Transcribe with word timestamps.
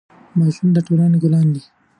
ماشومان 0.37 0.71
د 0.75 0.77
ټولنې 0.87 1.17
ګلان 1.23 1.47
دي. 1.53 1.63